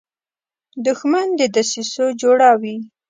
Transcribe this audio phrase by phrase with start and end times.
[0.85, 2.77] دښمن د دسیسو جوړه وي